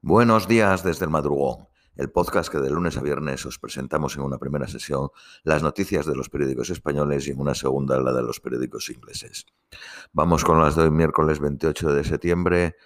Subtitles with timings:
[0.00, 4.22] Buenos días desde el madrugón, el podcast que de lunes a viernes os presentamos en
[4.22, 5.08] una primera sesión
[5.42, 9.44] las noticias de los periódicos españoles y en una segunda la de los periódicos ingleses.
[10.12, 12.76] Vamos con las de hoy, miércoles 28 de septiembre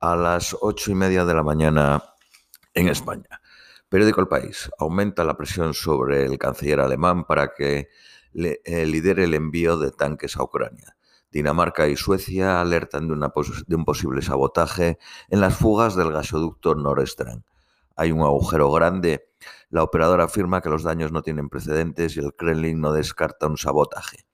[0.00, 2.02] a las 8 y media de la mañana
[2.72, 3.42] en España.
[3.90, 4.70] Periódico El País.
[4.78, 7.90] Aumenta la presión sobre el canciller alemán para que
[8.32, 10.96] eh, lidere el envío de tanques a Ucrania.
[11.32, 14.98] Dinamarca y Suecia alertan de, un posible sabotaje
[15.30, 17.42] en las fugas del gasoducto Nord Stream.
[17.96, 19.30] Hay un agujero grande.
[19.70, 23.56] La operadora afirma que los daños no tienen precedentes y el Kremlin no descarta un
[23.56, 24.26] sabotaje.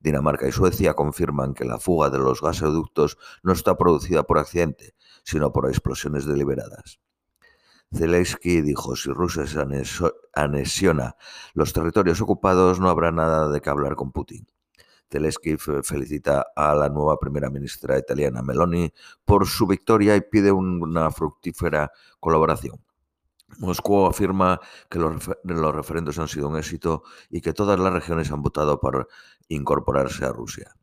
[0.00, 4.94] Dinamarca y Suecia confirman que la fuga de los gasoductos no está producida por accidente,
[5.24, 7.00] sino por explosiones deliberadas.
[7.94, 9.60] Zelensky dijo, si Rusia se
[10.32, 11.16] anexiona
[11.52, 14.46] los territorios ocupados, no habrá nada de qué hablar con Putin.
[15.10, 18.92] Zelensky felicita a la nueva primera ministra italiana Meloni
[19.24, 22.80] por su victoria y pide una fructífera colaboración.
[23.58, 28.42] Moscú afirma que los, referendos han sido un éxito y que todas las regiones han
[28.42, 29.08] votado por
[29.48, 30.74] incorporarse a Rusia.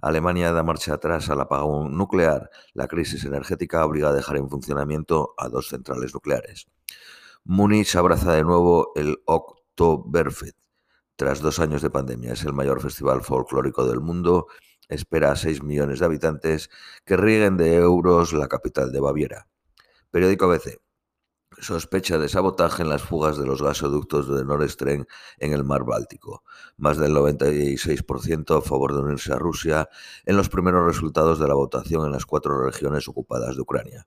[0.00, 2.50] Alemania da marcha atrás al apagón nuclear.
[2.74, 6.68] La crisis energética obliga a dejar en funcionamiento a dos centrales nucleares.
[7.44, 10.65] Múnich abraza de nuevo el Oktoberfest
[11.16, 12.34] tras dos años de pandemia.
[12.34, 14.46] Es el mayor festival folclórico del mundo.
[14.88, 16.70] Espera a 6 millones de habitantes
[17.04, 19.48] que rieguen de euros la capital de Baviera.
[20.10, 20.80] Periódico BC.
[21.58, 25.06] Sospecha de sabotaje en las fugas de los gasoductos de Nord Stream
[25.38, 26.44] en el mar Báltico.
[26.76, 29.88] Más del 96% a favor de unirse a Rusia
[30.26, 34.06] en los primeros resultados de la votación en las cuatro regiones ocupadas de Ucrania.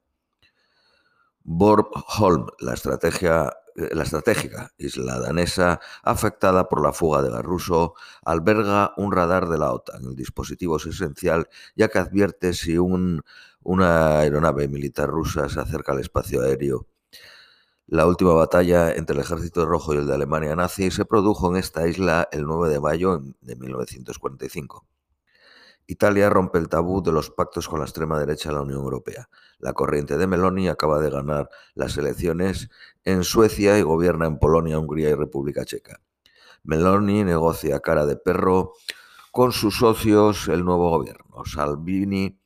[1.44, 3.52] Bornholm, la estrategia
[3.92, 9.58] la estratégica isla danesa, afectada por la fuga de gas ruso, alberga un radar de
[9.58, 10.04] la OTAN.
[10.06, 16.00] El dispositivo es esencial ya que advierte si una aeronave militar rusa se acerca al
[16.00, 16.88] espacio aéreo.
[17.88, 21.58] La última batalla entre el ejército rojo y el de Alemania nazi se produjo en
[21.58, 24.86] esta isla el 9 de mayo de 1945.
[25.90, 29.28] Italia rompe el tabú de los pactos con la extrema derecha de la Unión Europea.
[29.58, 32.70] La corriente de Meloni acaba de ganar las elecciones
[33.04, 36.00] en Suecia y gobierna en Polonia, Hungría y República Checa.
[36.62, 38.74] Meloni negocia cara de perro
[39.32, 41.44] con sus socios el nuevo gobierno.
[41.44, 42.40] Salvini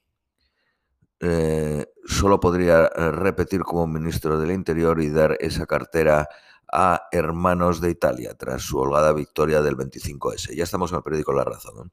[1.20, 6.30] eh, solo podría eh, repetir como ministro del Interior y dar esa cartera
[6.72, 10.56] a Hermanos de Italia tras su holgada victoria del 25S.
[10.56, 11.92] Ya estamos en el periódico La Razón.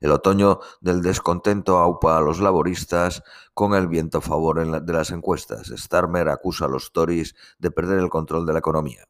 [0.00, 3.22] El otoño del descontento aupa a los laboristas
[3.54, 5.72] con el viento a favor de las encuestas.
[5.74, 9.08] Starmer acusa a los Tories de perder el control de la economía.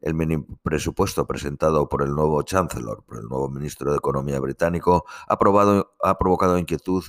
[0.00, 5.04] El mini presupuesto presentado por el nuevo Chancellor, por el nuevo ministro de Economía británico,
[5.28, 7.04] ha, ha provocado inquietud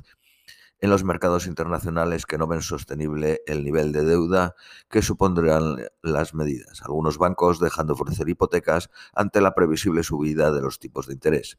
[0.79, 4.53] en los mercados internacionales que no ven sostenible el nivel de deuda
[4.89, 6.81] que supondrán las medidas.
[6.81, 11.57] Algunos bancos dejan de ofrecer hipotecas ante la previsible subida de los tipos de interés.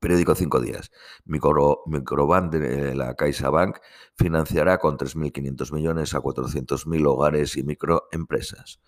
[0.00, 0.90] Periódico Cinco Días.
[1.24, 3.78] Micro, Microbank de la CaixaBank
[4.14, 8.80] financiará con 3.500 millones a 400.000 hogares y microempresas.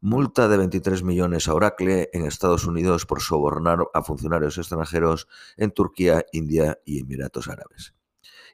[0.00, 5.26] Multa de 23 millones a Oracle en Estados Unidos por sobornar a funcionarios extranjeros
[5.56, 7.94] en Turquía, India y Emiratos Árabes.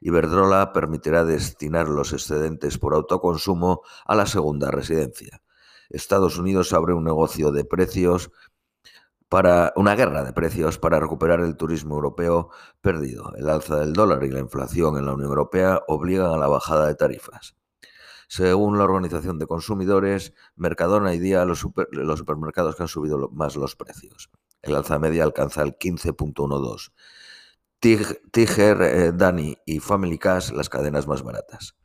[0.01, 5.43] Iberdrola permitirá destinar los excedentes por autoconsumo a la segunda residencia.
[5.89, 8.31] Estados Unidos abre un negocio de precios
[9.33, 12.51] para una guerra de precios para recuperar el turismo europeo
[12.81, 13.33] perdido.
[13.35, 16.85] El alza del dólar y la inflación en la Unión Europea obligan a la bajada
[16.85, 17.55] de tarifas.
[18.27, 23.55] Según la Organización de Consumidores, Mercadona y Día, los, los supermercados que han subido más
[23.55, 24.29] los precios.
[24.61, 26.91] El alza media alcanza el 15.12.
[27.79, 31.75] Tiger, eh, Dani y Family Cash, las cadenas más baratas.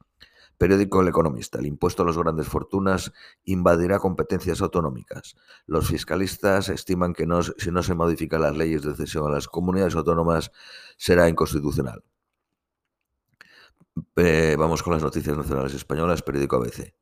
[0.59, 1.61] Periódico El Economista.
[1.61, 3.13] El impuesto a las grandes fortunas
[3.45, 5.37] invadirá competencias autonómicas.
[5.67, 7.27] Los fiscalistas estiman que
[7.59, 10.51] si no se modifican las leyes de cesión a las comunidades autónomas
[10.97, 12.03] será inconstitucional.
[14.17, 16.23] vamos con las noticias nacionales españolas.
[16.23, 16.93] Periódico ABC.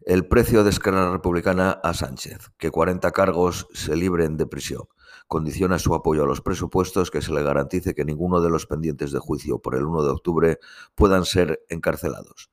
[0.00, 2.50] El precio de escala republicana a Sánchez.
[2.58, 4.84] Que 40 cargos se libren de prisión
[5.26, 9.10] condiciona su apoyo a los presupuestos que se le garantice que ninguno de los pendientes
[9.10, 10.58] de juicio por el 1 de octubre
[10.94, 12.50] puedan ser encarcelados.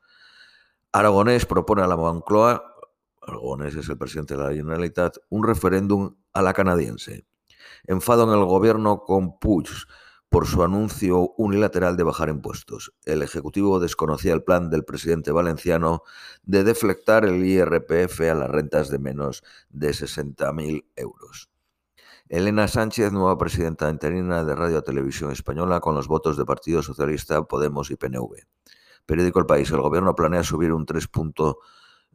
[0.94, 2.76] Aragonés propone a la Moncloa,
[3.22, 7.26] Aragonés es el presidente de la Generalitat, un referéndum a la canadiense.
[7.86, 9.70] Enfado en el gobierno con Puig
[10.28, 12.94] por su anuncio unilateral de bajar impuestos.
[13.06, 16.04] El Ejecutivo desconocía el plan del presidente valenciano
[16.44, 21.50] de deflectar el IRPF a las rentas de menos de 60.000 euros.
[22.28, 27.44] Elena Sánchez, nueva presidenta interina de Radio Televisión Española, con los votos de Partido Socialista,
[27.44, 28.46] Podemos y PNV.
[29.12, 29.70] Periódico El País.
[29.72, 31.58] El gobierno planea subir un 3.5,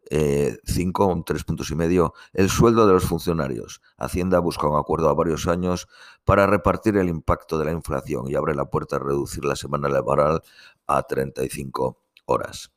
[0.08, 0.56] eh,
[0.98, 3.82] un 3 puntos y medio, el sueldo de los funcionarios.
[3.98, 5.88] Hacienda busca un acuerdo a varios años
[6.24, 9.90] para repartir el impacto de la inflación y abre la puerta a reducir la semana
[9.90, 10.40] laboral
[10.86, 12.72] a 35 horas.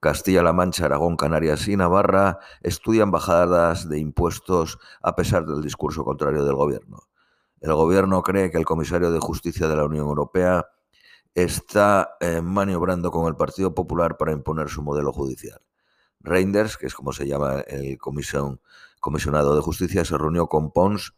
[0.00, 6.44] Castilla-La Mancha, Aragón, Canarias y Navarra estudian bajadas de impuestos a pesar del discurso contrario
[6.44, 7.04] del gobierno.
[7.60, 10.66] El gobierno cree que el comisario de Justicia de la Unión Europea
[11.34, 15.60] está eh, maniobrando con el Partido Popular para imponer su modelo judicial.
[16.20, 21.14] Reinders, que es como se llama el comisionado de justicia, se reunió con Pons,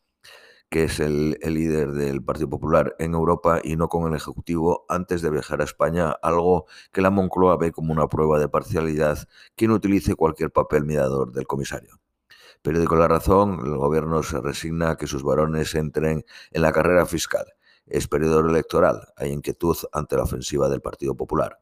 [0.70, 5.22] que es el, líder del Partido Popular en Europa, y no con el Ejecutivo antes
[5.22, 9.70] de viajar a España, algo que la Moncloa ve como una prueba de parcialidad quien
[9.72, 12.00] utilice cualquier papel mirador del comisario.
[12.62, 17.05] Periódico La Razón, el gobierno se resigna a que sus varones entren en la carrera
[17.05, 17.44] fiscal.
[17.86, 21.60] Es periodo electoral, hay inquietud ante la ofensiva del Partido Popular.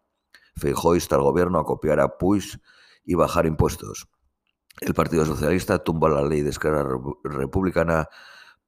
[0.57, 2.61] Feijóo insta al gobierno a copiar a Puig
[3.05, 4.09] y bajar impuestos.
[4.81, 6.87] El Partido Socialista tumba la ley de escala
[7.25, 8.09] republicana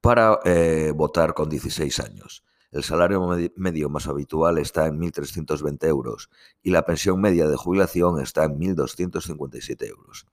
[0.00, 2.44] para eh, votar con 16 años.
[2.70, 3.24] El salario
[3.54, 6.28] medio más habitual está en 1.320 euros
[6.60, 10.26] y la pensión media de jubilación está en 1.257 euros.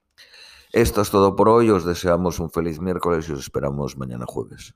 [0.74, 4.74] Esto es todo por hoy, os deseamos un feliz miércoles y os esperamos mañana jueves.